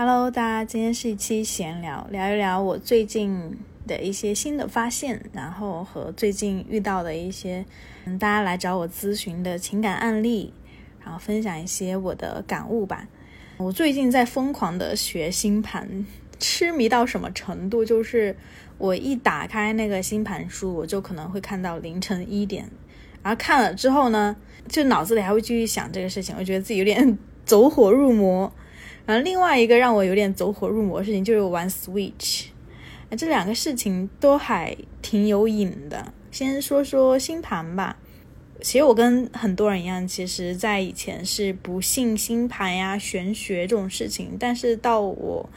[0.00, 7.66] Hello，大家，今天是一期闲聊，聊一聊我最近的一些新的发现，然后和最近遇到的一些，
[8.16, 10.54] 大家来找我咨询的情感案例，
[11.00, 13.08] 然后分享一些我的感悟吧。
[13.56, 16.06] 我最近在疯狂的学星盘，
[16.38, 17.84] 痴迷到什么程度？
[17.84, 18.36] 就是
[18.78, 22.70] 我一打开那个星盘书，我就可能会看到凌晨一点，
[23.20, 24.36] 然后看了之后呢，
[24.68, 28.52] 就脑子里还会继续想这个事情，我觉得自己有点 走火入魔。
[29.08, 32.48] 然后另外一个让我有点走火入魔的事情就是玩 Switch，
[33.16, 36.12] 这两个事情都还挺有瘾的。
[36.30, 37.96] 先说说星盘吧。
[38.60, 44.36] 其实我跟很多人一样，其实，在以前是不信星盘呀、玄学这种事情。
[44.38, 45.48] 但是到我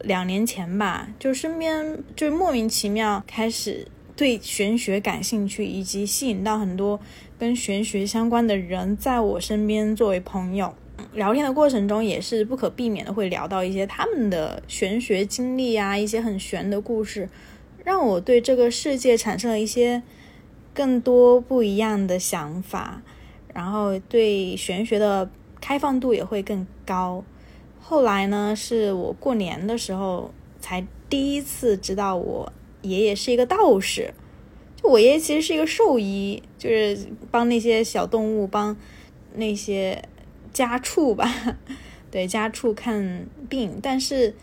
[0.00, 3.86] 两年前吧，就身边就莫名其妙开始
[4.16, 6.98] 对玄学感兴趣，以及吸引到很多
[7.38, 10.74] 跟玄学相关的人在我身边作为朋友。
[11.12, 17.28] 聊天的过程中，也是不可避免的会聊到一些他们的玄学经历啊，一些很玄的故事，
[17.84, 20.02] 让我对这个世界产生了一些。
[20.72, 23.02] 更多不一样的想法，
[23.52, 25.28] 然后对玄学的
[25.60, 27.24] 开放度也会更高。
[27.80, 34.14] 后来呢，是我过年的时候才第一次知道我爷爷是一个道士。
[34.76, 36.96] 就我爷爷其实是一个兽医，就是
[37.32, 38.74] 帮那些小动物、帮
[39.34, 40.00] 那些
[40.52, 41.28] 家畜吧，
[42.10, 44.34] 对家畜看病，但是。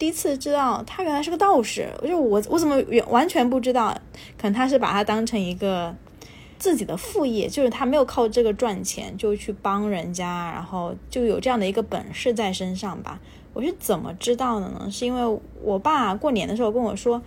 [0.00, 3.94] 第一次知道他原来是个道士，就我我怎么完全不知道？
[4.38, 5.94] 可能他是把他当成一个
[6.58, 13.20] 自己的副业，就是他没有靠这个赚钱，就去帮人家，然后就有这样的一个本事在身上吧。
[13.52, 14.88] 我是怎么知道的呢？
[14.90, 17.20] 是因为我爸过年的时候跟我说，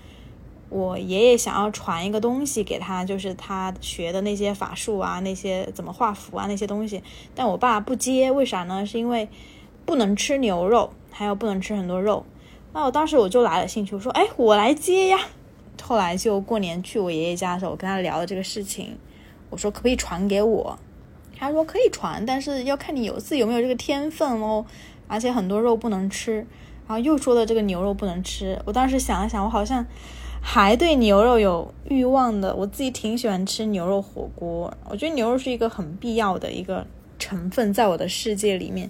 [0.74, 7.04] 我爷爷想要传一个东西给他，就是他学的那些法术啊，那些怎么画符啊那些东西，
[7.36, 8.84] 但我爸不接，为啥呢？
[8.84, 9.30] 是因为
[9.86, 12.26] 不能吃牛肉，还有不能吃很多肉。
[12.74, 15.20] 那我当时我就来了兴趣，我说：“哎，我来接呀。”
[15.84, 18.98] 后来就过年去我爷爷家的时候，我跟他聊了这个事情，
[19.52, 20.80] 我说：“可不可以传给我？”
[21.38, 24.66] 他说：“可以传，但是要看你有自己有没有这个天分哦，
[25.08, 26.48] 而且很多肉不能吃。”
[26.88, 29.86] 然后又说的这个牛肉不能吃，我当时想了想，我好像
[30.46, 32.54] 还对牛肉有欲望的。
[32.54, 36.86] 我自己挺喜欢吃牛肉火锅，我觉得牛肉是一个很必要的一个
[37.18, 38.90] 成分，在我的世界里面，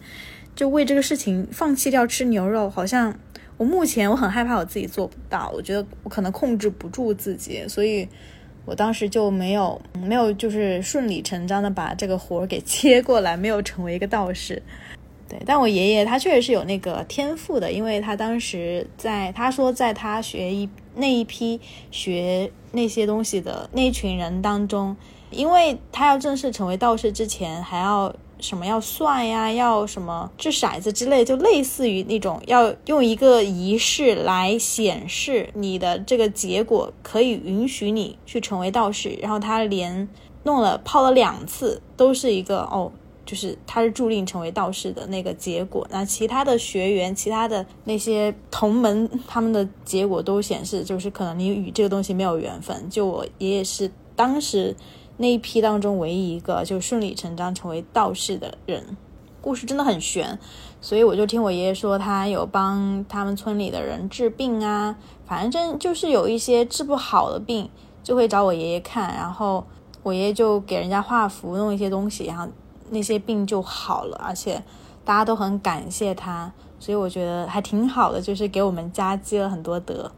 [0.56, 3.18] 就为这个事情放弃掉吃牛肉，好像。
[3.56, 8.06] 我目前我很害怕我自己做不到，我觉得我可能控制不住自己，所以
[8.66, 14.60] 我当时就没有没有就是顺理成章的把这个活儿给接过来，没有成为一个道士。
[15.30, 21.60] 对，但我爷爷他确实是有那个天赋的，因为他当时在他说在他学一那一批
[21.92, 24.96] 学那些东西的那群人当中，
[25.32, 28.14] 因为他要正式成为道士之前还要。
[28.40, 29.50] 什么要算呀？
[29.50, 39.18] 要什么掷骰子之类，就类似于那种要用一个仪式来显示你的这个结果，可以允许你去成为道士。
[39.22, 40.10] 然后他连
[40.44, 42.92] 弄了泡了两次，都是一个哦，
[43.26, 45.88] 就是他是注定成为道士的那个结果。
[45.90, 52.90] 那其他的学员、其他的那些同门，他们的结果都显示，就是可能你与这个东西没有缘分。
[52.90, 54.76] 就我爷爷是当时。
[55.18, 58.98] 那一批当中唯一一个就顺理成章成为道士的人，
[59.40, 60.40] 故事真的很悬，
[60.82, 64.98] 所以我就听我爷爷说，他有帮他们村里的人治病啊，
[65.28, 67.70] 反正就是有一些治不好的病，
[68.02, 69.64] 就会找我爷爷看，然后
[70.02, 72.48] 我爷爷就给人家画符，弄一些东西，然后
[72.94, 74.64] 那些病就好了，而且
[75.04, 76.50] 大家都很感谢他，
[76.80, 80.10] 所以我觉得还挺好的，就是给我们家积了很多德。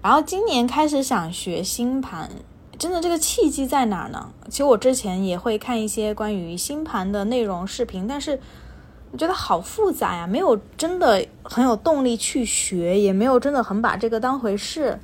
[0.00, 2.30] 然后今年开始想学星盘。
[2.78, 4.32] 真的这个契机在哪儿呢？
[4.48, 8.40] 其实我之前也会看一些关于星盘的内容视频，但是
[9.12, 14.98] 我觉得好复杂呀，没有真的很有动力去学，也没有真的很把这个当回事。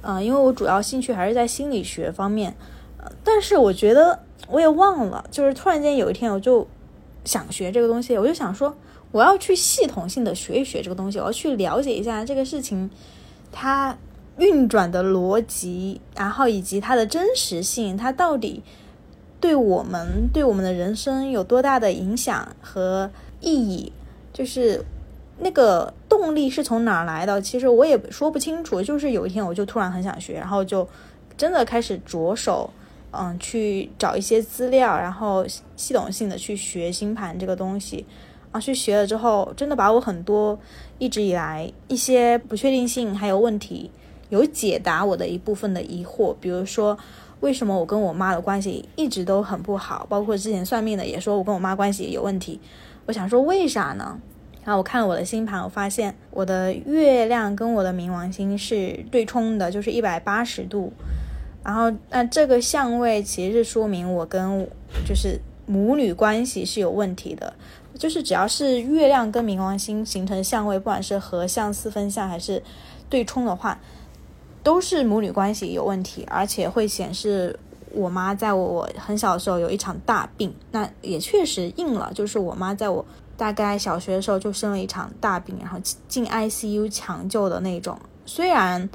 [0.00, 2.56] 嗯，因为我主要兴趣还是在心理学方面。
[3.22, 4.18] 但是我觉得
[4.48, 6.66] 我也忘了，就是突然间有一天我就
[7.24, 8.74] 想学这个东西，我就想说
[9.12, 12.90] 我要去系统性的学一学这个东西，我要去了解一下这个事情，
[13.52, 13.96] 它。
[14.36, 18.60] 运转的逻辑，然后以及它的真实性，它到底
[19.38, 23.08] 对我们对我们的人生有多大的影响和
[23.40, 23.92] 意义？
[24.32, 24.84] 就是
[25.38, 27.40] 那个动力是从哪儿来的？
[27.40, 28.82] 其实我也说不清楚。
[28.82, 30.84] 就是有一天我就突然很想学，然后就
[31.36, 32.68] 真的开始着手，
[33.18, 35.46] 嗯，去找一些资料，然后
[35.76, 38.06] 系统性的去学星盘这个东西。
[38.52, 40.56] 啊，去学了之后，真的把我很多
[40.98, 43.90] 一直以来一些不确定性还有问题。
[44.30, 46.96] 有解答我的一部分的疑惑，比如说
[47.40, 52.58] 为什么我跟我妈的关系一直都很不好，包括之前算命的也说我跟我妈关系有问题。
[53.06, 54.18] 我想说为啥呢？
[54.64, 60.92] 然后我看了我的星盘，我发现我的月亮跟我的冥王星是对冲的，就是一百八十度。
[61.64, 64.68] 然后那这个相位其实是说明我跟
[65.06, 67.52] 就是母女关系是有问题的。
[67.96, 72.60] 就是只要是月亮跟冥王星形成相位，不管是合相、四分相还是
[73.08, 73.78] 对冲的话，
[74.64, 77.56] 都是母女关系有问题，而且会显示
[77.92, 80.52] 我妈在我很小的时候有一场大病。
[80.72, 83.06] 那也确实应了，就是我妈在我
[83.36, 85.78] 大概小学的时候就生了一场大病，然后
[86.08, 87.96] 进 ICU 抢救的那种。
[88.26, 88.88] 虽然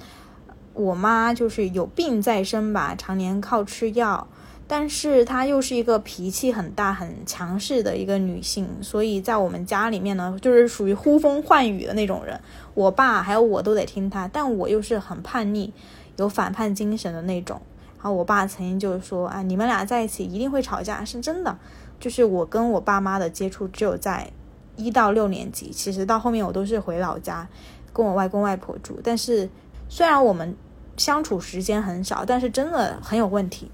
[0.79, 4.25] 我妈就是有病在身吧，常年靠吃药。
[4.65, 12.39] 但是她又是一个脾气很大、很强势的一个女性，所以在我们家里面呢，就是属于呼风唤雨的那种人。
[12.75, 15.73] 我爸还有我都得听她，但我又是很叛逆、
[16.15, 17.59] 有反叛精神的那种。
[17.97, 21.57] 然后我爸曾经就是说：“啊，你们俩在一起一定会吵架。”是真的。
[21.99, 24.31] 就是我跟我爸妈的接触只有在
[24.77, 27.45] 一到六年级，其实到后面我都是回老家
[27.91, 29.01] 跟我外公外婆住。
[29.03, 29.49] 但是
[29.89, 30.55] 虽然我们
[30.99, 33.71] 相处时间很少，但是真的很有问题。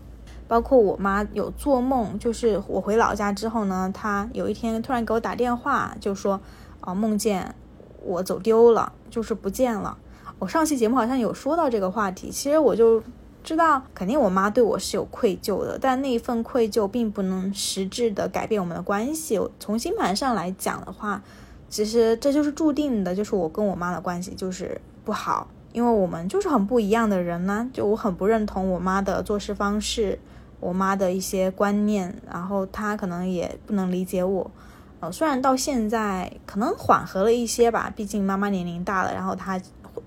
[0.48, 6.39] 包括我妈有做梦，就是我回老家之后呢，她有一天突然给我打电话，就说
[6.81, 7.56] 啊梦见
[8.04, 9.98] 我走丢了，就是不见了。
[10.38, 13.01] 我上期节目好像有说到这个话题，其实我就
[13.44, 19.39] 知道，肯定我妈对我是有愧疚的，但那一份愧疚并不能实质的改变我们的关系。
[19.60, 21.24] 从星盘上来讲的话，
[21.69, 27.69] 其实这就是注定的，就是我跟我妈的关系就是不好，因为我们就是很不一样的人呢。
[27.72, 30.18] 就我很不认同我妈的做事方式。
[30.62, 34.50] 我妈的一些观念，然后她可能也不能理解我，
[35.00, 39.62] 呃，虽然到现在可能缓和了一些吧，毕竟妈妈年龄大了，然后她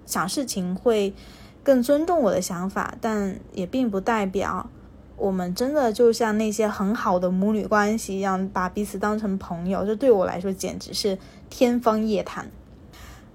[0.05, 1.15] 想事情会
[1.62, 4.69] 更尊重我的想法，但也并不代表
[5.17, 11.17] 我们真的就像那些很好的母女关系一样，把彼此当成朋友，这对我来说简直是
[11.50, 12.50] 天方夜谭。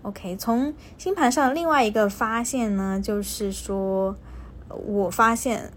[0.03, 4.15] OK，从星盘上另外一个发现呢，就是说
[4.69, 5.71] 我发现。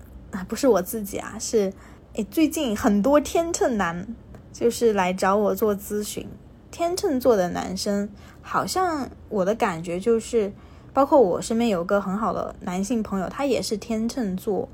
[0.48, 1.72] 不是我自己啊，是
[2.12, 4.06] 诶，最近很多天秤男
[4.52, 6.28] 就是来找我做咨询。
[6.70, 8.06] 天秤座的男生，
[8.42, 10.52] 好像我的感觉就是，
[10.92, 14.68] 包括我身边有个很好的男性朋友，他也是天秤座。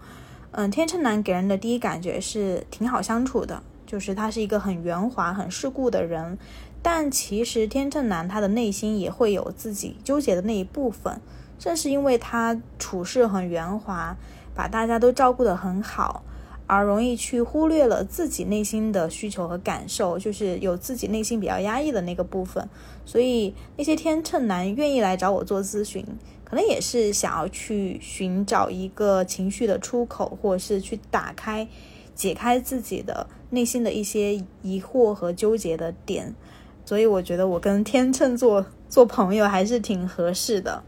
[0.51, 6.37] 嗯，天秤男给人的第一感觉是挺好相处的，就是他是一个很圆滑、很世故的人。
[6.83, 11.21] 但其实天秤男他的内心也会有自己纠结的那一部分，
[11.59, 14.17] 正是因为他处事很圆滑。
[14.55, 16.23] 把大家都照顾得很好，
[16.67, 22.69] 而容易去忽略了自己内心的需求和感受，就是有自己内心比较压抑的那个部分。
[23.07, 26.05] 所以那些天秤男愿意来找我做咨询，
[26.45, 31.67] 可能也是想要去寻找一个情绪的出口，或者是去打开、
[32.15, 36.35] 解开自己的内心的一些疑惑和纠结的点。
[36.85, 40.83] 所以我觉得我跟天秤座做朋友还是挺合适的。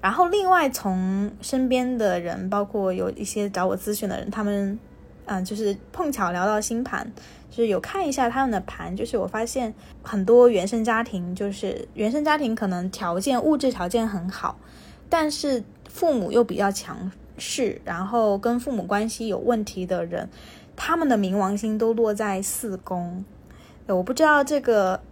[0.00, 4.78] 然后，另外从身边的人，包括有一些找我咨询的人，他们，
[5.26, 7.06] 嗯，就是碰巧聊到星盘，
[7.50, 14.58] 就是有看一下他们的盘，就是我发现很多原生家庭，就是原生家庭可能条件物质条件很好，
[15.10, 20.30] 但是父母又比较强势，然后跟父母关系有问题的人，
[20.76, 23.22] 他们的冥王星都落在四宫，
[23.86, 25.02] 我不知道这个，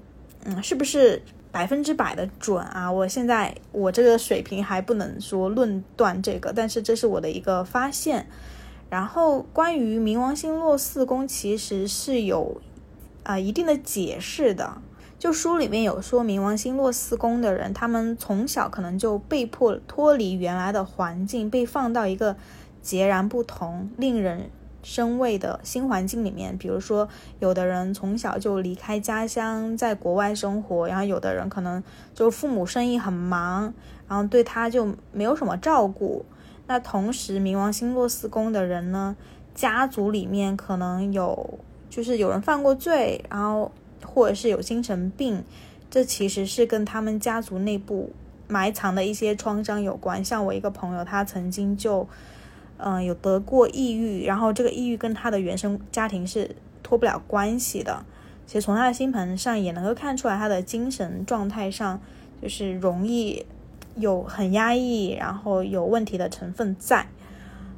[0.45, 1.23] 嗯，是不是？
[1.51, 2.93] 百分之百的准啊！
[2.93, 8.27] 我现在我这个水平还不能说论断这个，但是这是我的一个发现。
[8.91, 12.61] 然后关于冥王星落四宫，其实是有
[13.23, 14.83] 啊一定的解释的。
[15.19, 22.37] 就书里面有说，冥王星落四宫的人，他们从小可能就被迫脱离原来的环境，被放到一个
[22.83, 24.51] 截然不同、令人。
[24.83, 27.09] 身位的新环境里面，比如说，
[27.41, 31.83] 有的人从小就离开家乡，在国外生活，然后有的人可能
[32.15, 33.75] 就父母生意很忙，
[34.09, 36.25] 然后对他就没有什么照顾。
[36.67, 39.17] 那同时，冥王星落四宫的人呢，
[39.55, 41.59] 家族里面可能有
[41.91, 43.73] 就是有人犯过罪，然后
[44.05, 45.43] 或者是有精神病，
[45.91, 48.13] 这其实是跟他们家族内部
[48.47, 50.25] 埋藏的一些创伤有关。
[50.25, 52.07] 像我一个朋友，他曾经就。
[52.79, 58.05] 嗯，有得过抑郁，然后这个抑郁跟他的原生家庭是脱不了关系的。
[58.47, 62.01] 其实从他的星盘上也能够看出来，他的精神状态上
[62.41, 63.45] 就是容易
[63.97, 67.07] 有很压抑，然后有问题的成分在。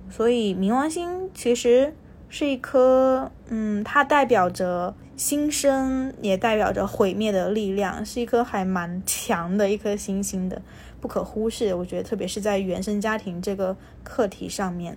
[0.08, 1.94] 所以冥王星其实
[2.28, 10.62] 是一颗，嗯，它代表着新生，也代表着毁灭的力量，是一颗还蛮强的一颗星星的。
[10.98, 14.96] 不可忽视，我觉得特别是在原生家庭这个课题上面。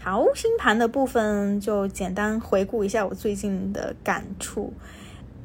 [0.00, 4.72] 好，星盘的部分就简单回顾一下我最近的感触。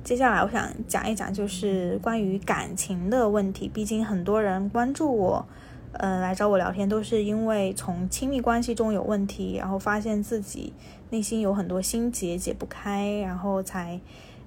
[0.04, 3.70] 接下来我想讲一讲，就是关于感情的问题。
[3.72, 5.46] 毕竟很多人关注我，
[5.92, 10.74] 呃，来找我聊天，都是因为从亲密关系中有问题，然后发现自己
[11.12, 14.00] 内心有很多心结解不开，然后才，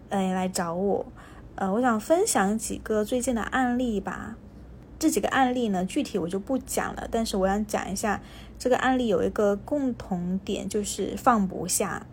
[0.08, 1.06] 呃，来找我。
[1.54, 4.36] 呃，我想分享几个最近的案例吧。
[4.98, 8.20] 这几个案例呢，具体我就不讲了，但是我想讲一下，
[8.58, 12.06] 这个案例有一个共同点，就是放不下。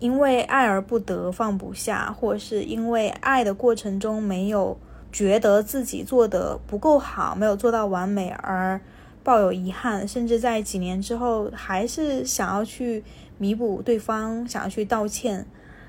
[0.00, 4.76] 因为爱而不得，放不下，或是因为爱的过程中没有
[5.12, 8.80] 觉得自己做的不够好，没有做到完美而
[9.22, 13.02] 抱有遗憾，甚至在几年之后还是想要去
[13.38, 15.46] 弥补对方，想要去道歉，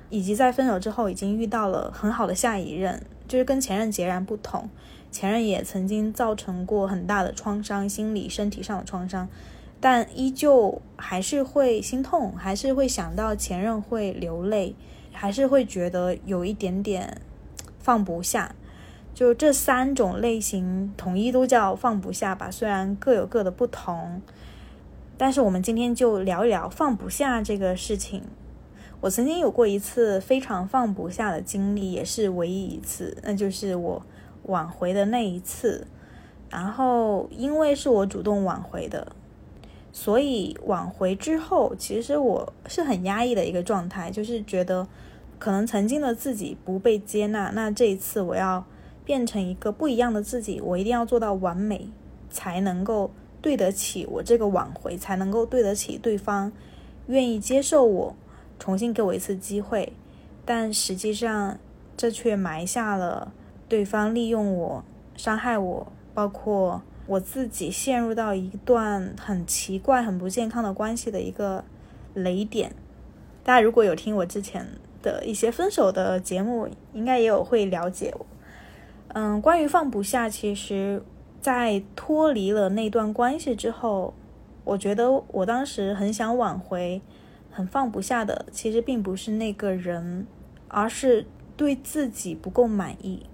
[0.09, 4.69] 以及在分手之后已经遇到了很好的下一任，就是跟前任截然不同，
[5.11, 9.27] 前任也曾经造成过很大的创伤，心理、身体上的创伤。
[9.81, 14.75] 但依旧还是会心痛，还是会想到前任会流泪，
[15.11, 17.21] 还是会觉得有一点点
[17.77, 18.55] 放不下。
[19.13, 22.49] 就这三种类型，统一都叫放不下吧。
[22.49, 24.21] 虽然各有各的不同，
[25.17, 28.23] 但是我们今天就聊一聊放不下这个事情。
[29.01, 34.05] 我曾经有过一次非常放不下的经历，也是唯一一次，那就是我
[34.43, 35.87] 挽回的那一次。
[36.49, 39.13] 然后因为是我主动挽回的。
[39.91, 44.85] 所以挽回之后，其实我是很压抑的一个状态，就是觉得
[45.39, 48.65] 可能曾经的自己不被接纳，那这一次我要
[49.05, 51.87] 变成一个不一样的自己，我一定要做到完美，
[52.29, 53.11] 才能够
[53.45, 56.51] 对得起我这个挽回，才能够对得起对方
[57.05, 58.15] 愿意接受我，
[58.57, 59.93] 重新给我一次机会。
[60.43, 61.59] 但实际上，
[61.95, 63.31] 这却埋下了
[63.69, 64.83] 对方利用我、
[65.15, 66.81] 伤害我，包括。
[67.07, 71.63] 我自己陷入到一段很奇怪、很不健康的关系的一个
[72.15, 72.73] 雷点。
[73.43, 74.65] 大家如果有听我之前
[75.03, 78.11] 的一些分手的节目，应该也有会了解。
[79.09, 81.03] 嗯，关于放不下，其实，
[81.45, 84.15] 在脱离了那段关系之后，
[84.63, 87.03] 我觉得我当时很想挽回，
[87.51, 90.25] 很放不下的，其实并不是那个人，
[90.67, 93.27] 而是对自己不够满意，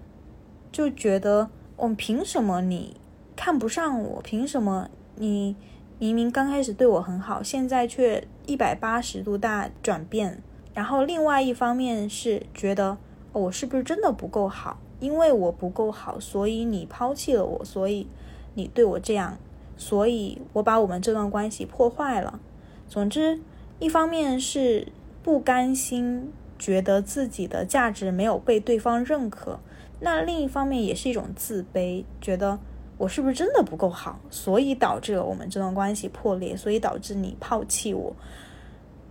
[0.74, 2.98] 就觉得我凭什么你？
[3.38, 4.90] 看不上我，凭什么？
[5.16, 5.56] 你
[5.98, 10.44] 明明刚开始对我很好，现在却一百八十度大转变。
[10.74, 12.98] 然后另外一方面是觉得
[13.32, 14.82] 我是不是真的不够好？
[15.02, 18.08] 因为我不够好，所以你抛弃了我，所以
[18.54, 19.38] 你对我这样，
[19.76, 22.40] 所以我把我们这段关系破坏了。
[22.88, 23.42] 总之，
[23.80, 24.88] 一方面是
[25.22, 29.60] 不甘心，觉得自己的价值没有被对方认可；
[30.00, 32.58] 那另一方面也是一种自卑，觉得。
[32.98, 38.16] 我是不是真的不够好，所以导致了我们这段关系破裂，所以导致你抛弃我？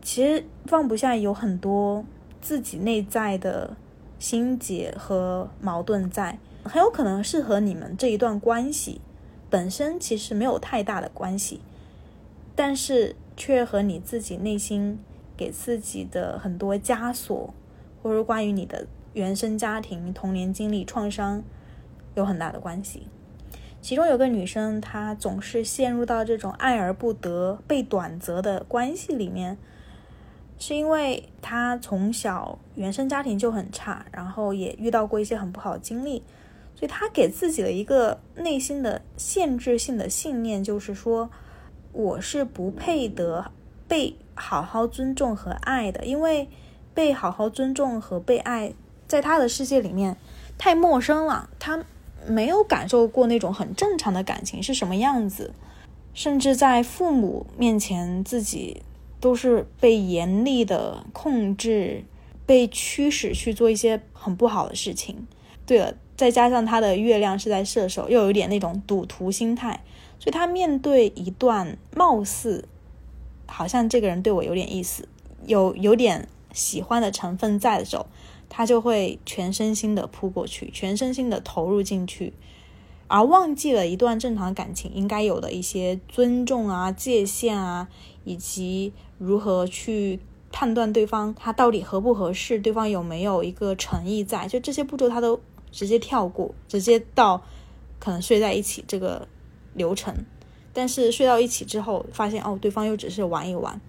[0.00, 2.04] 其实放不下有很多
[2.40, 3.76] 自己内在的
[4.20, 9.00] 心结和矛盾在，很有可能是和你们这一段关系
[9.48, 11.60] 本身其实没有太大的关系，
[12.54, 15.00] 但是却和你自己内心
[15.36, 17.52] 给自己的很多枷锁，
[18.02, 21.42] 或者关于你的原生家庭、童年经历创伤
[22.14, 23.08] 有很大的关系。
[23.80, 29.56] 其中有个女生，她总是陷入到这种爱而不得、被短择的关系里面，
[30.60, 36.22] 是因为他从小原生家庭就很差，然后也遇到过一些很不好的经历，
[36.76, 41.28] 所以他给自己的一个内心的限制性的信念，就是说
[41.90, 43.50] 我是不配得
[43.88, 46.48] 被好好尊重和爱的，因为
[46.94, 48.72] 被好好尊重和被爱，
[49.08, 50.16] 在他的世界里面
[50.56, 51.82] 太陌生了，他。
[52.28, 55.54] 没有感受过那种很正常的感情是什么样子，
[56.12, 58.82] 甚至在父母面前，自己
[59.20, 62.04] 都是被严厉的控制，
[62.46, 65.26] 被驱使去做一些很不好的事情。
[65.66, 69.84] 对了，再加上他的月亮是在射手，又有点那种赌徒心态，
[70.18, 72.64] 所以他面对一段貌似
[73.46, 75.06] 好像这个人对我有点意思，
[75.46, 78.06] 有有点喜欢的成分在的时候。
[78.52, 82.32] 他就会全身心的扑过去，全身心的投入进去，
[83.06, 87.86] 而忘记了一段正常感情应该有的一些尊重啊、界限啊，
[88.24, 90.18] 以及如何去
[90.50, 95.38] 判断对方他到底合不合适，对方有没有一个诚意在，就这些步骤他都
[95.70, 97.42] 直接跳过，直接到
[97.98, 99.28] 可能睡在一起这个
[99.74, 100.14] 流程。
[100.72, 103.80] 但是睡到一起之后，发现哦，对方又只是玩一玩，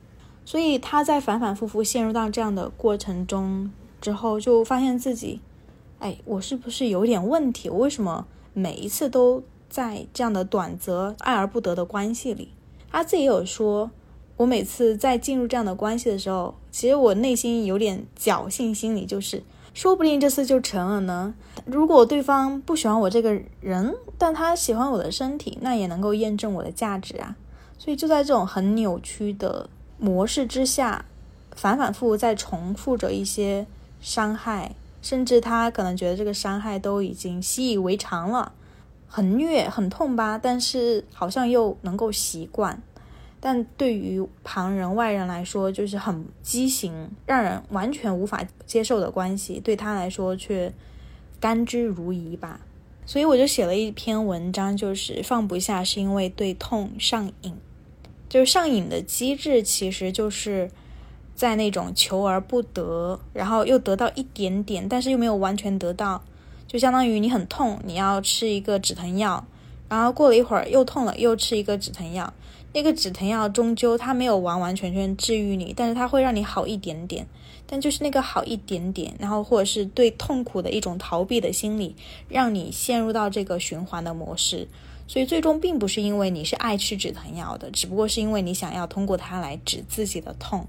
[0.43, 3.71] 所以他在反反复复陷入到这样的过程中。
[4.01, 5.39] 之后就发现自己，
[5.99, 7.69] 哎，我是不是有点问题？
[7.69, 12.49] 我为什么每一次都在这样的短则爱而不得的关系里？
[12.91, 13.91] 他自己有说，
[14.37, 21.33] 我每次在进入这样的关系的时候，其实我内心有点侥幸心理，就是说不定这次就成了呢。
[21.65, 27.35] 如果对方不喜欢我这个人，但他喜欢我的身体，那也能够验证我的价值啊。
[27.77, 31.05] 所以就在这种很扭曲的模式之下，
[31.55, 33.65] 反反复复在重复着一些
[33.99, 38.51] 伤害，甚至他可能觉得这个伤害都已经习以为常了，
[39.07, 42.81] 很虐很痛吧，但是好像又能够习惯。
[43.41, 50.71] 但对于旁人外人来说，就是很畸形，让人完全无法接受的关系，对他来说却
[51.39, 52.61] 甘之如饴吧。
[53.03, 57.53] 所以我就写了一篇文章，就是放不下是因为对痛上瘾。
[58.29, 60.69] 就是上瘾的机制，其实就是
[61.33, 66.23] 在那种求而不得，然后又得到一点点，但是又没有完全得到，
[66.67, 69.45] 就相当于你很痛，你要吃一个止疼药，
[69.91, 72.33] 然后过了一会儿又痛了，又吃一个止疼药。
[72.71, 77.27] 那个止疼药终究它没有完完全全治愈你，但是它会让你好一点点，
[77.67, 81.93] 但就是那个好一点点，然后或者是对痛苦的一种逃避的心理，
[82.29, 84.69] 让你陷入到这个循环的模式。
[85.05, 90.65] 所以最终并不是因为你是爱吃止疼药的，只不过是因为你想要通过它来止自己的痛，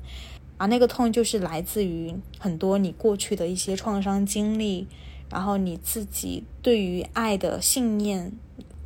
[0.56, 4.88] 而那个痛就是来自于很多你过去的一些创伤经历，
[5.30, 8.32] 然后你自己对于爱的信念，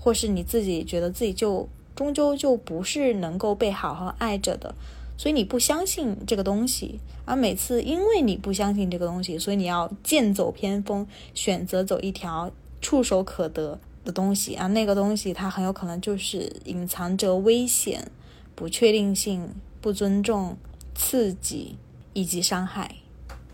[0.06, 1.68] 或是你自己觉得自己就。
[1.96, 4.74] 终究就不是能够被好好爱着的，
[5.16, 18.10] 所以你不相信这个东西，而每次因为你不相信这个东西，所以你要剑走偏锋，选择走一条触手可得的东西啊，那个东西它很有可能就是隐藏着危险、
[18.54, 20.58] 不确定性、不尊重、
[20.94, 21.76] 刺激
[22.12, 22.96] 以及伤害。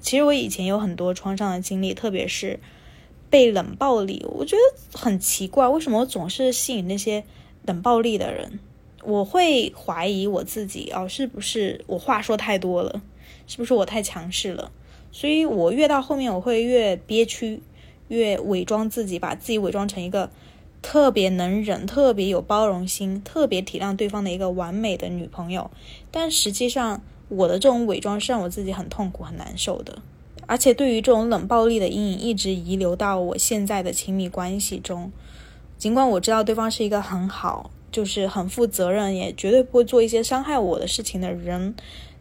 [0.01, 2.59] 其实我以前有很多创伤的经历，特别是
[3.33, 7.25] 被冷暴力，我觉得很奇怪，为什么我总是吸引那些。
[7.65, 8.59] 冷暴力的人，
[9.05, 13.01] 我会怀疑我自己哦，是不是我话说太多了？
[13.47, 14.73] 是不是我太强势了？
[15.13, 17.63] 所以我越到后面，我会越憋屈，
[18.09, 20.29] 越伪装自己，把自己伪装成一个
[20.83, 25.71] 特别能忍、特别有包容心、特别体谅对方的一个完美的女朋友。
[26.11, 30.03] 但实际上，我的这种伪装是让我自己很痛苦、很难受的。
[30.47, 35.11] 而且，对于这种冷暴力的阴影，一直遗留到我现在的亲密关系中。
[35.79, 41.75] 尽管我知道对方是一个很好，就是很负责任，也绝对不会做一些伤害我的事情的人，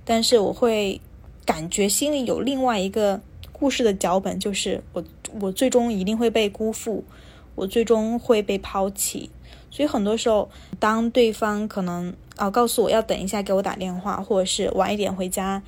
[0.06, 1.00] 但是我会
[1.46, 5.04] 感觉心里有另外一个故事的脚本，就是我
[5.40, 7.04] 我最终一定会被辜负，
[7.56, 9.30] 我最终会被抛弃。
[9.70, 15.62] 所以很多时候，当对方可能啊告诉我要等一下给我打电话，或者是晚一点回家，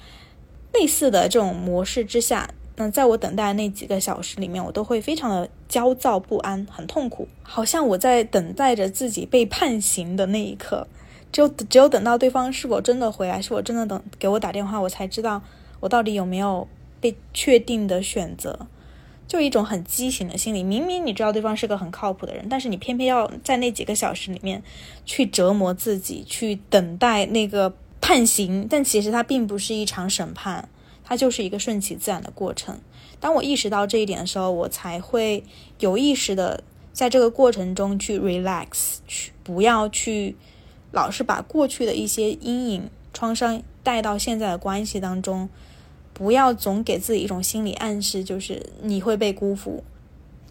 [0.74, 2.50] 类似的这种模式之下。
[2.76, 10.88] 那在我等待那几个小时里面，我都会非常的焦躁不安，很痛苦，好像我在等待着自己被判刑的那一刻。
[11.32, 15.42] 只有只有等到对方是否真的回来，是否真的等给我打电话，我才知道
[15.80, 16.68] 我到底有没有
[17.00, 18.68] 被确定的选择。
[19.28, 24.62] 就一种很畸形的心理，明明你知道对方是个很靠谱的人，但是你偏偏要在那几个小时里面
[25.06, 30.68] 去折磨自己，去等待那个判刑，但其实它并不是一场审判。
[31.06, 32.80] 它就是一个顺其自然的过程。
[33.20, 35.44] 当我意识到这一点的时候，我才会
[35.80, 36.64] 有意识的
[36.94, 40.36] 在这个过程中去 relax，去不要去
[40.92, 45.50] 老是把过去的一些阴影、创伤带到现在的关系当中，
[46.14, 49.84] 不要总给自己一种心理暗示，就是你会被辜负。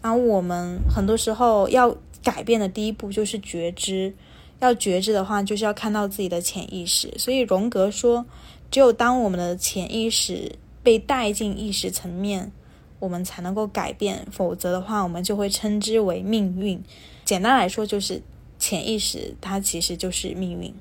[0.01, 4.13] 而我们很多时候要改变的第一步就是觉知，
[4.59, 7.13] 要觉知的话，就是要看到自己的潜意识。
[7.17, 8.25] 所以荣格说。
[8.71, 12.51] 只有当我们的潜意识被带进意识层面，
[12.97, 16.83] 我们才能够改变；否则的话，我们就会称之为命运。
[17.23, 18.19] 简单来说，就是
[18.57, 20.73] 潜意识它其实就是命运。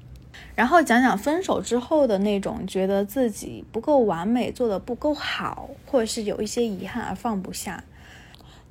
[0.55, 7.85] 然后讲讲分手之后的那种觉得自己不够完美，做的不够好，或者是有一些遗憾而放不下。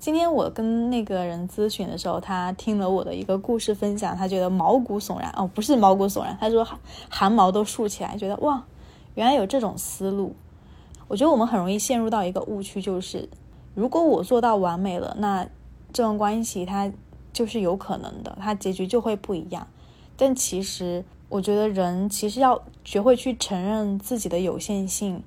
[0.02, 5.32] 今天我跟那个人咨询的时候，他听了我的一个故事分享，他觉得毛骨悚然。
[5.38, 6.68] 哦，不是毛骨悚然，他说
[7.08, 8.64] 汗毛都竖起来，觉得哇。
[9.14, 10.34] 原来有这种思路，
[11.08, 13.30] 我觉得我们很容易陷入到一个误区，就是
[13.76, 15.48] 如果我做到完美了，那
[15.94, 16.92] 这段关系它
[17.32, 19.68] 就是有可能的，它结局就会不一样。
[20.18, 25.22] 但其实，我觉得人其实要学会去承认自己的有限性，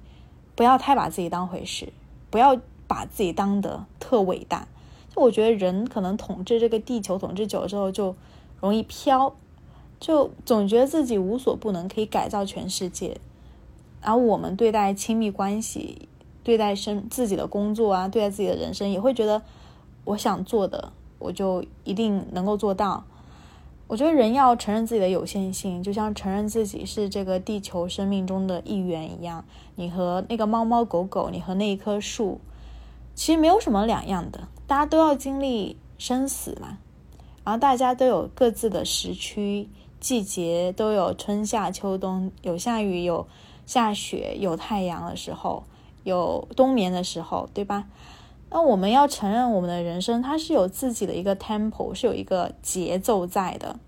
[0.57, 1.93] 不要太把自己当回事，
[2.29, 4.69] 不要把自己当得特伟大。
[5.15, 8.17] 就我觉得人可能统治这个地球统治久了之后，就
[8.61, 9.35] 容易飘，
[10.01, 13.19] 就总觉得自己无所不能，可以改造全世界。
[14.01, 16.09] 而我们对待亲密关系、
[16.43, 19.41] 对待生自己的工作啊、对待自己的人生，也会觉得
[20.05, 23.05] 我想做的，我就一定能够做到。
[23.87, 29.45] 我觉得人要承认自己的有限性，就像承认自己是这个地球生命中的一员一样。
[29.77, 32.41] 你和那个猫猫狗狗，你和那一棵树，
[33.15, 36.79] 其实没有什么两样的，大家都要经历生死嘛，
[37.45, 39.69] 然后大家都有各自的时区、
[40.01, 43.27] 季节，都有春夏秋冬，有下雨、有
[43.67, 45.65] 下雪、有太阳的时候，
[46.03, 47.87] 有冬眠的时候，对吧？
[48.51, 53.79] 那我们要承认，我们的人生它是有自己的一个 tempo，是有一个节奏在的。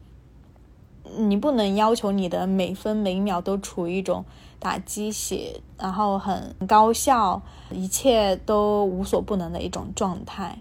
[1.19, 4.25] 你不能要求你的每分每秒都处于一种
[4.59, 10.59] 打鸡血，然后很高效，一切都无所不能的一种状态。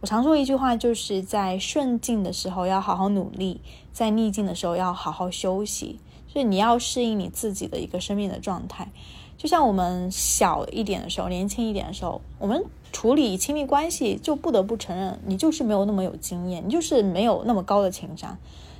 [0.00, 3.60] 我常说一句话，就是在顺境的时候要好好努力，
[3.92, 5.98] 在逆境的时候要好好休息。
[6.26, 8.90] 就是你要适应你自己的一个生命的状态。
[9.36, 18.38] 就像我们小一点的时候，年轻一点的时候，我们处理亲密关系就不得不承认，你就是没有那么有经验，你就是没有那么高的情商。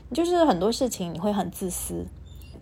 [0.08, 2.06] 你就是很多事情你会很自私，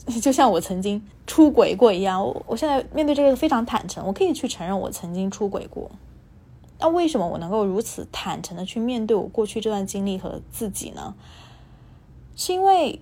[0.22, 2.24] 就像我曾经出轨过一样。
[2.24, 5.90] 我我现在面对这个非常坦诚，我可以去承认我曾经出轨过。
[6.78, 11.14] 那为什么我能够如此坦诚的去面对我过去这段经历和自己呢？
[12.34, 13.00] 是因为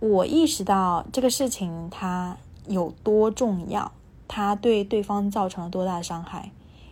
[0.00, 3.92] 我意识到这个事情它有多重要，
[4.26, 6.50] 它对对方造成了多大的伤害，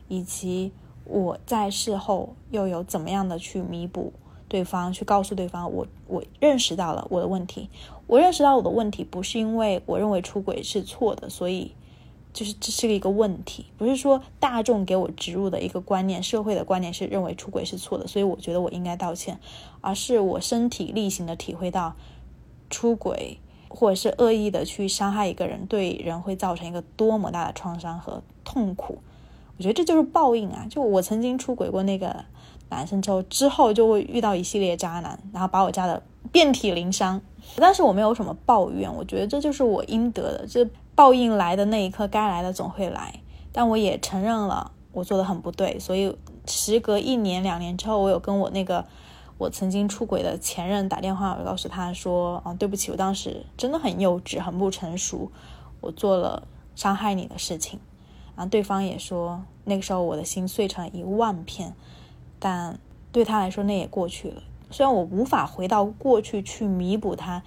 [0.08, 0.72] 以及
[1.04, 4.12] 我在事后又有怎么样的去弥补。
[4.48, 7.68] 对方去告诉对方，我我认识到了我的问题，
[8.06, 11.72] 我认识到我的问题不是因为我认为出轨是错的，所以
[12.32, 19.40] 就是这是一个问题，不是说大众给我植入的一个观念，社会的观念是认为出轨是错的，所以我觉得我应该道歉，
[19.80, 21.94] 而是我身体力行的体会到
[22.70, 23.38] 出轨
[23.68, 28.98] 或者是恶意的去伤害一个人，对人会造成一个多么大的创伤和痛苦，
[29.56, 30.66] 我觉得这就是报应啊！
[30.70, 32.24] 就我曾经出轨过那个。
[32.68, 36.02] 男生之后之后就会遇到一系列渣男，然后把我扎的
[36.32, 37.20] 遍体鳞伤。
[37.56, 40.46] 但是我没有什么抱怨，我觉得这就是我应得的。
[40.46, 43.20] 这报应来的那一刻，该来的总会来。
[43.52, 46.14] 但我也承认了我做的很不对，所以
[46.46, 48.84] 时隔一年两年之后，我有跟我那个
[49.38, 55.30] 我曾经出轨的前任打电话，我告诉他说：“啊，对不起，我当时真的很幼稚，很不成熟，
[55.80, 56.42] 我做了
[56.74, 57.78] 伤害你的事情。”
[58.34, 61.74] 然后对方也说，那个时候我的心碎成一万片。
[62.38, 62.78] 但
[63.12, 64.42] 对他来说，那也过去了。
[64.70, 67.42] 虽然我无法回到过去去弥补他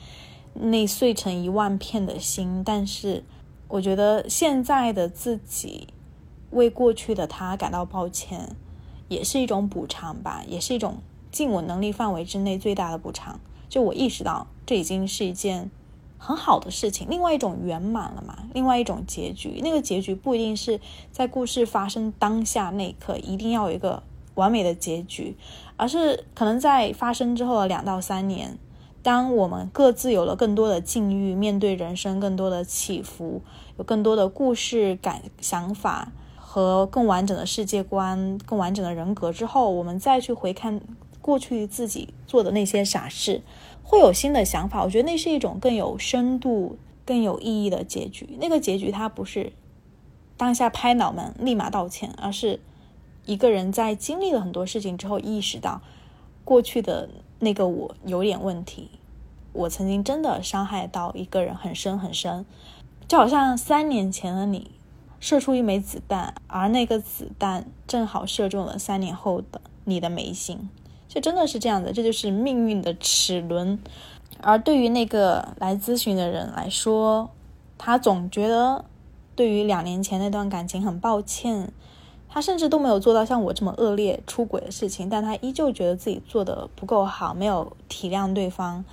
[0.54, 3.24] 那碎成一万片的心，但是
[3.68, 5.90] 我觉得现在的自己
[6.52, 8.56] 为过去的他感到抱歉，
[9.10, 11.00] 也是一种补偿吧，也是一种
[11.30, 13.40] 尽我能力范围之内最大的补偿。
[13.68, 15.70] 就我意识到，这已经是一件
[16.18, 19.60] 很好的事情，另外一种圆满了嘛，另外一种结局。
[19.62, 20.80] 那个结局不一定是
[21.12, 24.02] 在故事发生当下那一刻，一定要有一个。
[24.40, 25.36] 完美的结局，
[25.78, 28.58] 而是可能在发生之后的两到三年，
[29.04, 33.42] 当我们各自有了更多的境遇，面对人生更多的起伏，
[33.78, 40.82] 有更多的故事感、想法和更完整的世界观、更完整的人格之后，我们再去回看
[41.22, 43.42] 过去自己做的那些傻事，
[43.84, 44.84] 会有新的想法。
[44.84, 48.38] 我觉得那是一种更有深度、更有意义的结局。
[48.42, 49.54] 那个结局它不是
[50.38, 52.60] 当下拍脑门立马道歉，而是。
[53.30, 55.82] 一个人在经历了很多事情之后，意识到
[56.44, 58.90] 过去的那个我有点问题，
[59.54, 62.44] 我曾经真的伤害到一个人很深很深，
[63.08, 64.72] 就好像三年前的你
[65.20, 70.68] 射出一枚子弹，而那个子弹正好射中了三年后的你的眉心，
[71.08, 73.78] 这真的是这样的，这就是命运的齿轮。
[74.42, 77.30] 而对于那个来咨询的人来说，
[77.78, 78.86] 他总觉得
[79.36, 81.72] 对于两年前那段感情很抱歉。
[82.32, 88.86] 他甚至都没有做到像我这么恶劣出轨的事情，但他依旧觉得自己做的不够好，没有体谅对方。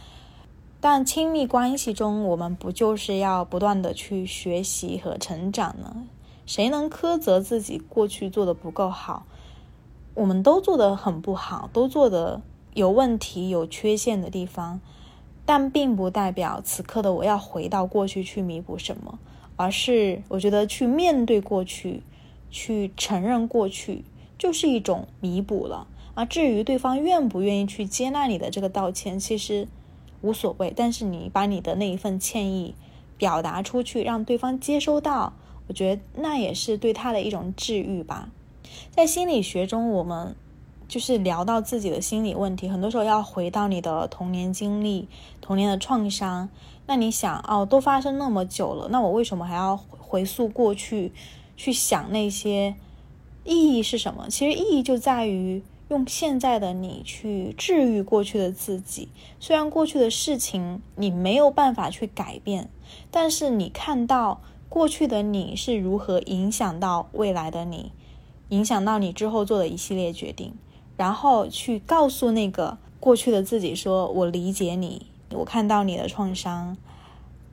[0.81, 6.05] 但亲密关系中，我们不就是要不断的去学习和成长呢？
[6.47, 9.27] 谁能苛责自己过去做的不够好？
[10.15, 12.41] 我们都做的很不好，都做的
[12.73, 14.81] 有问题、有缺陷的地方，
[15.45, 19.19] 但并不代表此刻的我要回到过去去弥补什么，
[19.57, 22.03] 而是我觉得去面对过去。
[22.51, 24.05] 去承认过去
[24.39, 26.25] 就是一种弥补了啊。
[26.25, 29.69] 至于对方愿不愿意去接纳你的这个道歉，其实
[30.21, 30.73] 无所谓。
[30.75, 32.75] 但是你把你的那一份歉意
[33.17, 35.33] 表达出去，让对方接收到，
[35.69, 38.29] 我觉得那也是对他的一种治愈吧。
[38.91, 40.35] 在心理学中，我们
[40.89, 45.09] 就是聊到自己的心理问题，很多时候要回到你的童年经历、
[45.41, 46.49] 童年的创伤。
[46.87, 51.13] 那你想，哦，都发生那么久了，那我为什么还要回溯过去？
[51.57, 52.77] 去想那些
[53.45, 54.29] 意义是什么？
[54.29, 59.09] 其实意义就在于用现在的你去治愈过去的自己。
[59.39, 62.69] 虽然过去的事情你没有办法去改变，
[63.11, 67.93] 但是你看到过去的你是如何影响到未来的你，
[68.49, 70.55] 影响到你之后做的一系列决定，
[70.97, 76.77] 然后去告诉那个过去的自己说：“我理解你，我看到你的创伤，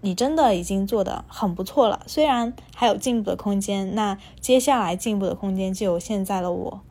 [0.04, 2.04] 你真的已经做得很不错了。
[2.08, 6.82] 虽然还有进步的空间，那接下来进步的空间就由现在的我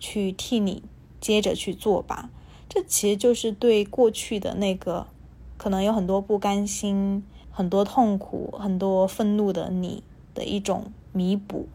[0.00, 0.82] 去替你
[1.20, 2.30] 接着去做吧。”
[2.70, 5.06] 这其实就是对过去的那个
[5.58, 10.02] 可能有很多不甘心、很多痛苦、很多愤怒的你
[10.34, 11.68] 的一种弥补。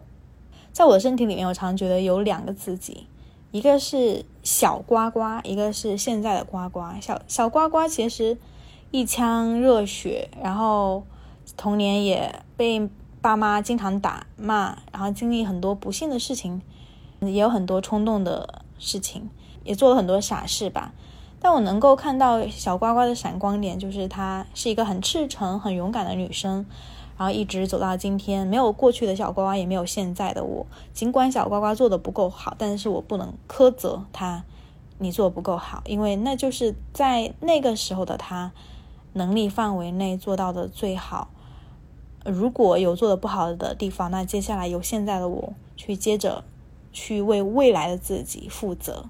[0.74, 3.06] 在我的身体里面，我常觉得有两个自己，
[3.52, 6.82] 一个是小呱呱，一个是现在的呱呱。
[7.00, 8.40] 小小呱呱其实
[8.92, 11.04] 一腔热血，然后
[11.56, 12.90] 童年也被
[13.22, 16.62] 爸妈经常打骂，然后经历很多不幸的事情，
[17.22, 19.30] 也有很多冲动的事情。
[19.64, 20.94] 也做了很多傻事吧，
[21.42, 26.66] 但我能够看到小呱呱的闪光点，就是她是一个很赤诚、很勇敢的女生，
[27.18, 30.66] 然后一直走到今天，没有过去的小呱呱，也没有现在的我。
[30.94, 34.46] 尽管小呱呱做的不够好，但是我不能苛责她，
[35.00, 38.54] 你做的不够好，因为那就是在那个时候的她
[39.18, 41.30] 能力范围内做到的最好。
[42.24, 46.44] 如果有做的不好的地方，那接下来由现在的我去接着
[46.94, 49.06] 去为未来的自己负责。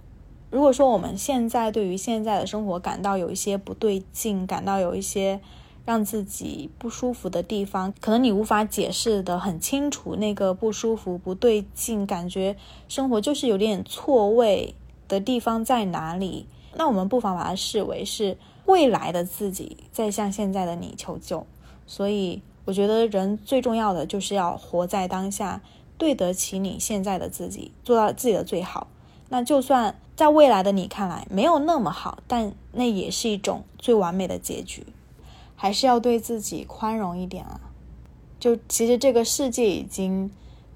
[0.50, 5.42] 如果说我们现在对于现在的生活感到有一些不对劲，感到有一些
[5.86, 12.56] 让自己不舒服的地方，可能你无法解释的很清楚，那个不舒服、不对劲，感觉
[12.88, 14.76] 生活就是有点错位
[15.08, 16.46] 的地方在哪里？
[16.76, 18.38] 那我们不妨把它视为是
[18.68, 21.48] 未来的自己在向现在的你求救。
[21.88, 25.62] 所以，我觉得人最重要的就是要活在当下，
[25.98, 28.88] 对得起你现在的自己，做到自己的最好。
[29.30, 34.86] 那就算在未来的你看来没有那么好，但那也是一种最完美的结局。
[35.60, 37.60] 还是要对自己宽容一点啊！
[38.40, 40.30] 就其实这个世界已经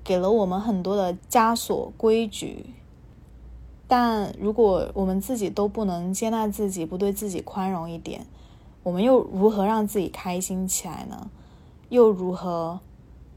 [0.04, 2.66] 给了我们很多的枷锁规矩，
[3.92, 8.26] 但如果我们自己都不能接纳自己，不对自己宽容一点，
[8.84, 11.30] 我们又如何让自己开心起来呢？
[11.90, 12.80] 又如何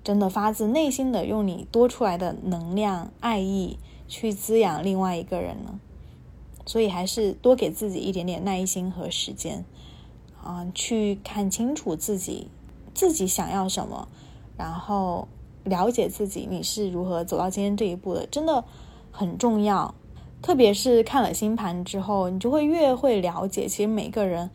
[0.04, 3.78] 真的发自内心的用你多出来的能量、爱意？
[4.06, 5.80] 去滋养另外一个人呢，
[6.66, 9.64] 所以还是多给自己一点点耐心和时间，
[10.40, 12.46] 啊，去看清楚自己
[12.92, 14.06] 自己想要什么，
[14.56, 15.26] 然后
[15.64, 18.62] 了解自己你是如何走到今天这一步的，真的
[19.10, 19.94] 很重要。
[20.44, 24.50] 特别是看了星盘之后，你就会越会了解，其实每个人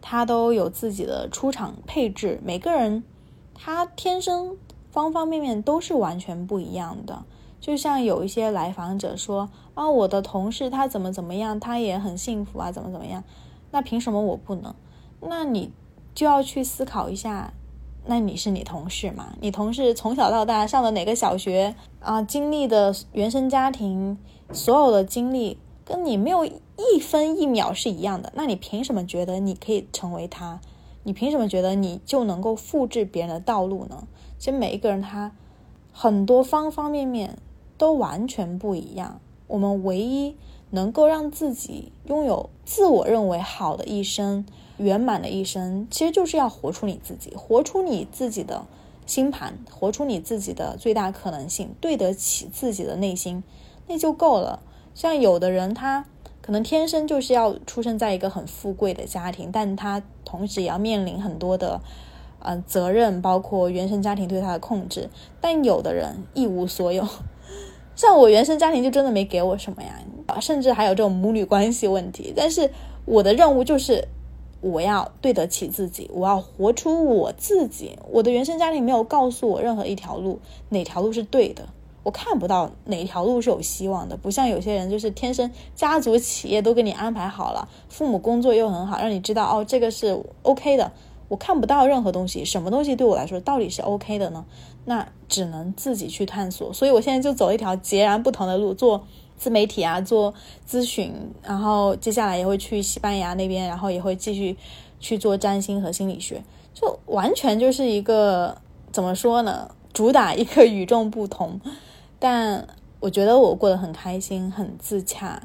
[0.00, 3.04] 他都有自己的出场配置，每个人
[3.52, 4.56] 他天生
[4.90, 7.24] 方方面面都是完全不一样的。
[7.60, 13.22] 就像有一些来访者说啊，我的同事他怎么怎么样，他也很幸福啊，怎么怎么样？
[13.70, 14.74] 那凭什么我不能？
[15.20, 15.70] 那你
[16.14, 17.52] 就要去思考一下，
[18.06, 19.34] 那你是你同事嘛？
[19.42, 22.22] 你同事从小到大上的哪个小学啊？
[22.22, 24.16] 经历的原生家庭，
[24.54, 30.60] 所有的经历跟你没有一分一秒是一样的，那你凭什么觉得你可以成为他？
[31.02, 34.06] 你凭什么觉得你就能够复制别人的道路呢？
[34.38, 35.32] 其实每一个人他
[35.92, 37.36] 很多方方面面。
[37.76, 39.20] 都完全不一样。
[39.48, 40.36] 我们唯一
[40.70, 48.64] 能够让自己拥有自我认为好的一生、圆满的一生，其实就是要活出你自己，活出你自己的
[49.06, 53.42] 星盘，活出你自己的最大可能性，对得起自己的内心，
[53.86, 54.60] 那就够了。
[54.94, 56.04] 像有的人，他
[56.40, 61.80] 可能天生就是要出生在一个很富贵的家庭，但他同时也要面临很多的
[62.38, 65.08] 呃责任，包括原生家庭对他的控制。
[65.40, 67.06] 但有的人一无所有。
[67.96, 70.00] 像我原生家庭就真的没给我什么呀，
[70.40, 72.32] 甚至还有这种母女关系问题。
[72.36, 72.70] 但是
[73.04, 74.08] 我的任务就是，
[74.60, 77.96] 我要对得起自己，我要活出我自己。
[78.10, 81.68] 我的原生家庭没有告诉我任何一条路，哪条路是对的，
[82.04, 84.16] 我看不到哪条路是有希望的。
[84.16, 90.92] 不像有些人就是天生家族企业都给你安排好了，父母工作又很好，让你知道哦这个是 OK 的。
[91.28, 94.44] 我看不到任何东西，什么东西对我来说到底是 OK 的呢？
[94.84, 96.70] 那只能自己去探索。
[96.72, 99.02] 所以我现在就走一条截然不同的路，做
[99.38, 100.32] 自媒体啊，做
[100.68, 101.12] 咨询，
[101.42, 104.54] 然后接下来也会去西班牙那边，然后也会继续
[105.00, 108.58] 去做占星和心理学，就完全就是一个
[108.92, 109.70] 怎么说呢？
[109.94, 111.58] 主打一个与众不同。
[112.24, 112.66] 但
[113.00, 115.42] 我觉得我过得很开心，很自洽。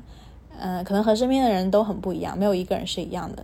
[0.57, 3.43] 嗯，可能和身边的人都很不一样，没有一个人是一样的。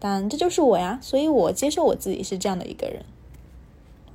[0.00, 3.04] 但这就是我呀，所以我接受我自己是这样的一个人。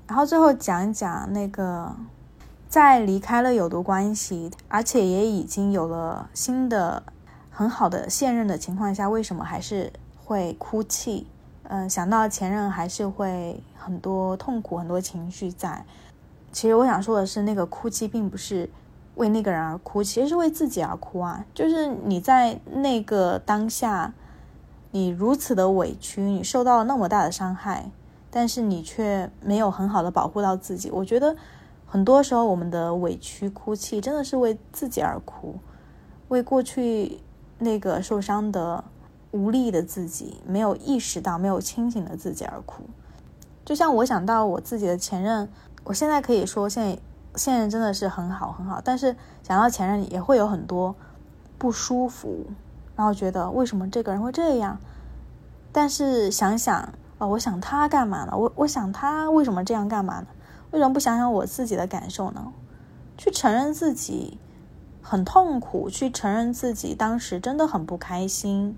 [0.05, 1.95] 然后最后讲一讲那个，
[2.67, 7.03] 在离开了有毒关系，而且也已经有了新的
[7.49, 9.93] 很好的现任的情况下，为什么还是
[10.25, 11.25] 会哭泣？
[11.63, 15.85] 嗯，想到前任还是会很多痛苦、很多情绪在。
[16.55, 18.69] 其实我想说的是，那个哭泣并不是
[19.15, 21.45] 为那个人而哭，其实是为自己而哭啊！
[21.53, 24.13] 就是你在那个当下，
[24.91, 27.91] 你如此的委屈，你受到了那么大的伤害，
[28.31, 30.89] 但是你却没有很好的保护到自己。
[30.89, 31.35] 我觉得
[31.85, 35.55] 很多时候，我们的委屈哭泣，真的是为自己而哭，
[36.29, 37.19] 为过去
[37.59, 38.81] 那个受伤的、
[39.31, 42.83] 无力的自己，没有意识到、没有清醒的自己而哭。
[43.65, 45.49] 就像我想到我自己的前任，
[45.85, 46.99] 我现在可以说现在。
[47.37, 50.95] 现任真的是很好很好，但是想到前任也会有很多
[51.57, 52.45] 不舒服，
[52.95, 54.79] 然后觉得为什么这个人会这样？
[55.73, 58.31] 但是想想啊，我想他干嘛呢？
[58.37, 60.27] 我我想他为什么这样干嘛呢？
[60.71, 62.53] 为什么不想想我自己的感受呢？
[63.17, 64.37] 去承认自己
[65.01, 68.77] 很痛苦，去承认自己当时真的很不开心，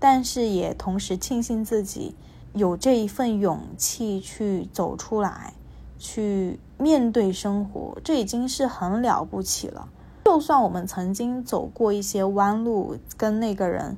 [0.00, 2.16] 但是也同时庆幸自己
[2.54, 5.54] 有这一份勇气去走出来。
[5.98, 9.88] 去面对生活，这已经是很了不起了。
[10.24, 13.96] 就算我们曾经走过一些弯路，跟那个人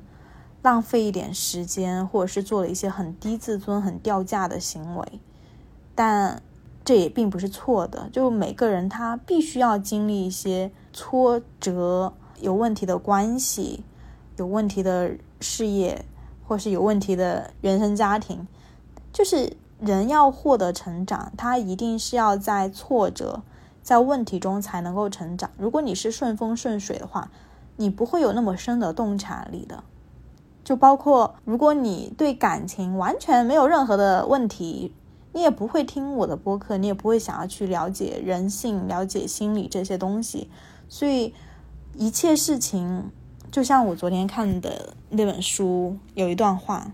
[0.61, 5.19] 浪费一点时间，或者是做了一些很低自尊、很掉价的行为，
[5.95, 6.41] 但
[6.85, 8.09] 这也并不是错的。
[8.11, 13.83] 就每个人他必须要经历一些挫折，有问题的关系，
[14.35, 16.05] 有问题的事业，
[16.45, 18.47] 或是有问题的原生家庭，
[19.11, 19.57] 就是。
[19.79, 23.43] 人要获得成长，他一定是要在挫折、
[23.83, 25.51] 在问题中才能够成长。
[25.57, 27.29] 如果你是顺风顺水的话，
[27.75, 29.83] 你不会有那么深的洞察力的。
[30.63, 34.93] 就包括如果你对感情完全没有任何的问题，
[35.31, 40.49] 你也不会听我的播客，你也不会想要去了解人性、了解心理这些东西。
[40.89, 41.33] 所以
[41.93, 43.11] 一切事情，
[43.51, 46.91] 就像我昨天看的那本书有一段话。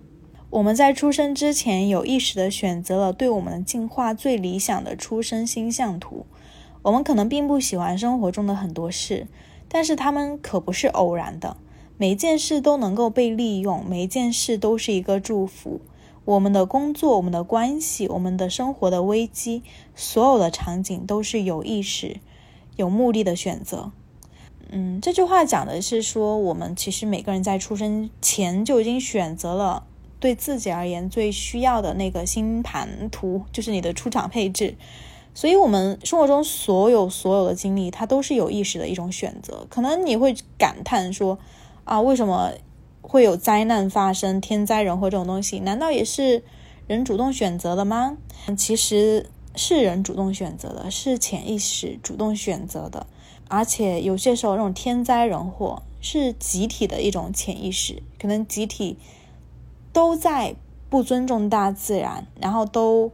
[0.54, 6.28] 我们在出生之前有意识地选择了对我们进化最理想的出生星象图。
[6.84, 9.26] 我们可能并不喜欢生活中的很多事，
[9.68, 11.58] 但是它们可不是偶然的。
[11.98, 15.82] 每一件事都能够被利用，每一件事都是一个祝福。
[16.24, 19.64] 我们的工作、我们的关系、我们的生活的危机，
[19.96, 22.18] 所有的场景都是有意识、
[22.76, 23.92] 有目的的选择。
[24.70, 29.88] 嗯，这句话讲的是说，我们其实每个人在出生前就已经选择了。
[30.24, 34.74] 对自己而言最需要的那个星盘图，就是你的出场配置。
[35.34, 39.68] 所以，我们生活中所有所有的经历，它都是有意识的一种选择。
[39.70, 41.38] 可能你会感叹说
[41.84, 42.54] ：“啊，为什么
[43.02, 45.60] 会有灾难发生、天灾人祸这种东西？
[45.60, 46.42] 难道也是
[46.88, 48.18] 人主动选择的吗？”
[48.58, 53.06] 其实是人主动选择的，是潜意识主动选择的。
[53.50, 58.98] 而且有些时候，这种天灾人祸是集体的一种潜意识，可能集体。
[59.94, 60.56] 都在
[60.90, 63.12] 不尊重大自然，然后都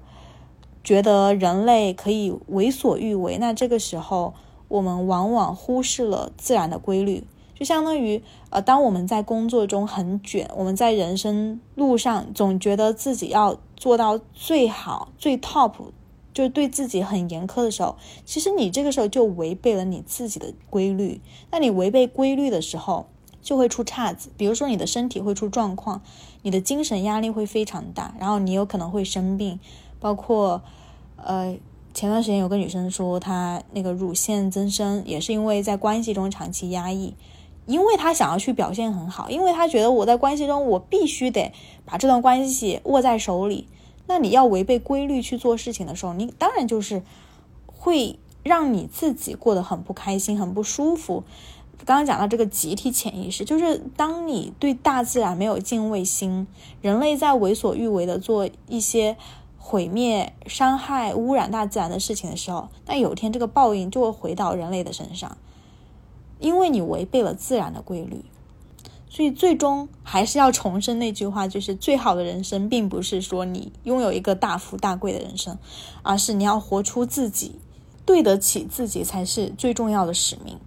[0.84, 3.38] 觉得人类可以为所欲为。
[3.38, 4.34] 那这个时候，
[4.70, 15.74] 我们往往忽视了自然的规律，就相当于呃，当我们在工作中很卷，我们在人生路上总觉得自己要做到最好、最 top，
[16.34, 21.20] 就对自己很严苛的时候，其实你这个时候就违背了你自己的规律。
[21.52, 23.08] 那你违背规律的时候，
[23.42, 26.02] 就会出岔子，比如说你的身体会出状况，
[26.42, 29.60] 你的精神压力会非常大，然后你有可能会生病。
[30.00, 30.62] 包括，
[31.18, 31.58] 呃，
[31.94, 37.14] 前段时间有个女生说，她那个乳腺增生也是因为在关系中长期压抑，
[37.66, 41.52] 因为她想要去表现很好，因为她觉得我在关系中我必须得
[41.86, 43.68] 把这段关系握在手里。
[44.08, 47.04] 那你要违背规律去做事情的时候，你当然就是
[47.66, 51.24] 会让你自己过得很不开心、很不舒服。
[51.86, 56.46] 刚刚讲到这个集体潜意识，就是当你对大自然没有敬畏心，
[56.82, 59.18] 人类在为所欲为的做一些
[59.58, 65.38] 毁灭、伤害、污染大自然的事情的时候，那有一天这个报应就会回到人类的身上，
[66.40, 68.24] 因为你违背了自然的规律。
[69.12, 75.58] 所以最终还是要重申那句话，就是最好的人生，并不是说你拥有一个大富大贵的人生，
[76.04, 77.56] 而是你要活出自己，
[78.06, 80.60] 对得起自己才是最重要的使命。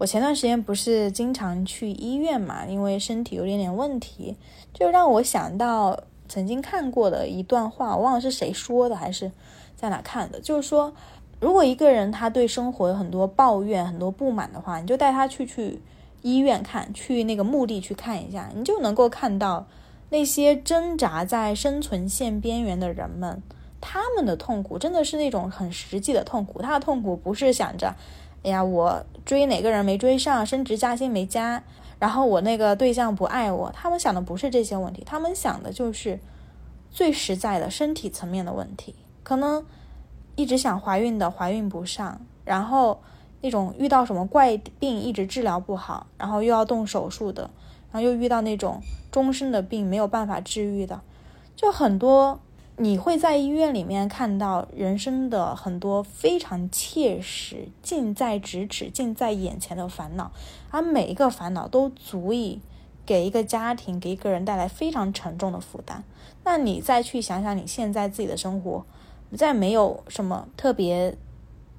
[0.00, 4.34] 我前段时间不是经常去医院嘛，因为身体有点点问题，
[4.72, 9.30] 就让我想到曾经看过的一段话，我忘了是谁说的还是
[9.76, 10.94] 在哪看的，就是说，
[11.38, 15.82] 如果一个人他对生活有很多抱怨、很多不满的话，你就带他去去
[16.22, 19.66] 医院看，去那个墓地去看一下，你就能够看到
[20.08, 23.42] 那些挣扎在生存线边缘的人们，
[23.82, 27.94] 他们的痛苦真的是那种很实际的痛苦，他的痛苦不是想着。
[28.42, 31.62] 哎呀，我追哪个人没追上，升职加薪没加，
[32.00, 36.18] 然后我那个对象不爱我，他们想的不是这些问题，他们想的就是
[36.90, 38.96] 最实在的身体层面的问题。
[39.22, 39.64] 可能
[40.34, 43.00] 一直想怀孕的怀孕不上，然后
[43.40, 47.48] 那种遇到什么怪病一直治疗不好，然后又要动手术的，
[47.92, 51.00] 然后又遇到那种终身的病没有办法治愈的，
[51.54, 52.40] 就很多。
[52.82, 60.32] 你会在医院里面看到人生的很多非常切实、近在咫尺、近在眼前的烦恼，
[60.70, 62.62] 而每一个烦恼都足以
[63.04, 66.02] 给一个家庭、给一个人带来非常沉重的负担。
[66.42, 68.86] 那你再去想想你现在自己的生活，
[69.36, 71.14] 在没有什么特别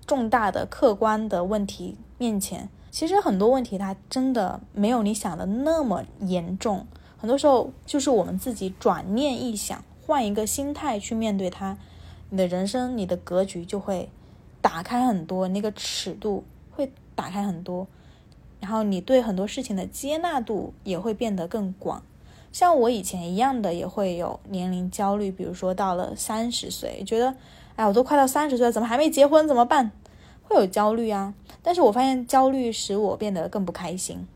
[0.06, 6.86] 重大的客观的问题面前，其实很多问题它真的没有你想的那么严重。
[7.18, 9.84] 很多时候就是我们自己转念一想。
[10.12, 11.78] 换一个心态去面对它，
[12.32, 14.09] 你的人生、你的格局就会
[14.62, 17.88] 打开很多，那个尺度会打开很多，
[18.59, 22.03] 然后你对很多事情的接纳度也会变得更广。
[22.51, 27.34] 像我以前一样的，也会有年龄焦虑，比如说到了三十岁，觉得
[27.78, 29.47] 哎，我都快到三十岁了，怎么还没结婚？
[29.47, 29.91] 怎么办？
[30.43, 31.34] 会有焦虑啊。
[31.64, 34.28] 但是我发现焦虑使我变得更不开心，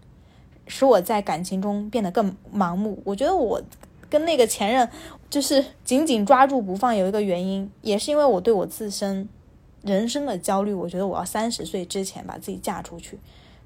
[0.68, 3.02] 使我在感情中变得更盲目。
[3.04, 3.62] 我觉得我。
[4.08, 4.88] 跟那个前任
[5.36, 9.28] 就是紧紧抓住不放，有一个原因，也是因为我对我自身
[9.82, 10.74] 人生的焦虑。
[10.74, 13.20] 我觉得我要三十岁之前把自己嫁出去，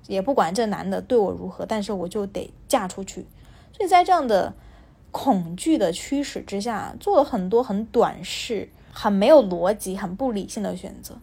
[0.08, 3.24] 也不管这男的对我如何，但是我就得嫁出去。
[3.72, 4.52] 所以在这样的
[5.12, 11.20] 恐惧的驱使之下，做了很多很短视、很没有逻辑、很不理性的选择。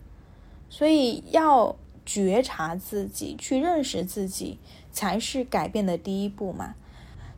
[0.70, 1.74] 所以要
[2.04, 4.60] 觉察自己，去认识自己，
[4.92, 6.76] 才是改变的第一步嘛。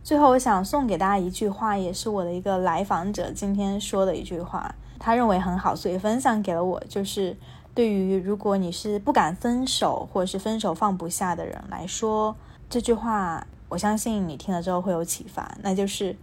[0.09, 6.83] 最后，我想送给大家一句话，也是我的一个来访者今天说的一句话，他认为很好，所以分享给了我。
[6.89, 7.37] 就是
[7.75, 12.35] 对于如果你是不敢分手，或者是分手放不下的人来说，
[12.71, 15.55] 这句话我相信你听了之后会有启发。
[15.63, 16.17] 那就是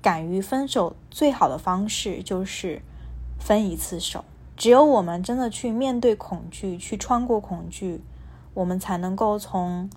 [0.00, 2.80] 敢于分手最好的方式就是
[3.40, 4.24] 分一次手。
[4.56, 8.00] 只有我们真的去面对恐惧，去穿过恐惧，
[8.54, 9.90] 我们才能够从。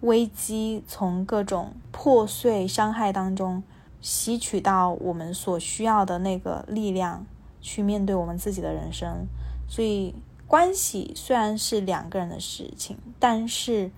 [0.00, 3.62] 危机从各种破碎伤害当中
[4.00, 7.24] 吸取到我们所需要的那个力量，
[7.60, 9.26] 去面对我们自己的人生。
[9.66, 10.14] 所以，
[10.46, 13.90] 关系虽然是两个人的事情，但是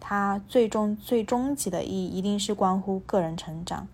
[0.00, 3.86] 它最终最终极的意义一定是关乎个人成长。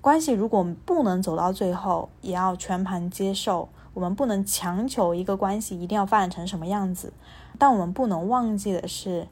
[0.00, 3.68] 关系如果不能走到最后，也要全盘接受。
[3.92, 7.12] 我们不能强求一个关系一定要发展成什么样子，
[7.58, 9.26] 但我们不能忘记的是。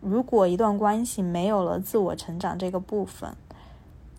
[0.00, 3.34] 如果一段关系没有了自我成长这个部分，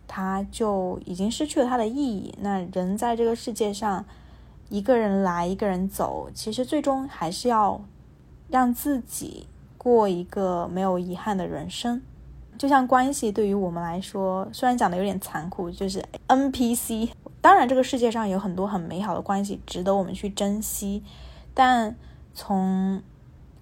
[0.08, 2.34] 它就已经失去了它的意义。
[2.42, 4.06] 那人在这个世界上，
[4.70, 7.82] 一个人来，一个人走，其实最终还是要
[8.50, 12.02] 让自己过一个没有遗憾的人生。
[12.58, 17.10] 就像关系对于我们来说，虽然讲的有点残酷，就是 NPC。
[17.42, 21.04] 当然，这个世界上有很多很美好的关系，值得我们去珍惜。
[21.56, 21.96] 但
[22.36, 23.02] 从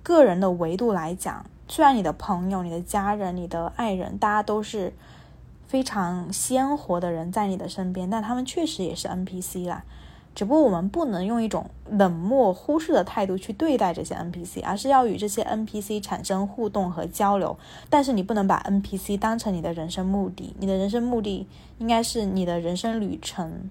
[0.04, 4.92] 个人的维度来讲，虽然你的朋友、你的家人、你的爱人，大家都是
[5.68, 9.84] 非常鲜活的人在你的身边，但他们确实也是 NPC 啦。
[10.34, 17.58] 只不过我们不能用一种冷漠、忽视的态度去对待这些 NPC，而是要与这些 NPC 产生互动和交流。
[17.90, 21.48] 但是你不能把 NPC 当成你的人生目的，你的人生目的
[21.78, 23.70] 应该是你的人生旅程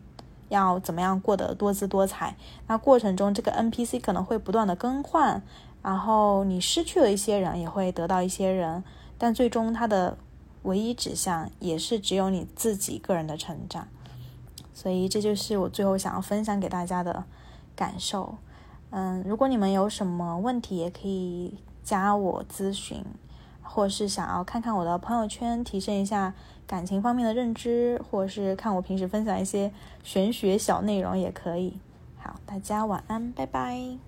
[0.48, 2.36] 要怎么样过得多姿多彩。
[2.66, 5.42] 那过程中，这个 NPC 可能会不断的更换。
[5.88, 8.84] 然后你失去了一些人，也会得到一些人，
[9.16, 10.18] 但最终它的
[10.64, 13.88] 唯一指向也是只有你自己个人的成长。
[14.74, 17.24] 所以这就是我最后想要分享给大家的
[17.74, 18.34] 感受。
[18.90, 23.02] 嗯，如果你们有什么问题，也可以加我咨询，
[23.62, 26.34] 或是想要看看我的朋友圈，提升一下
[26.66, 29.72] 感情方面的认知，或是看我平时分享一些
[30.04, 31.78] 玄学小内容也可以。
[32.18, 34.07] 好，大家晚安，拜拜。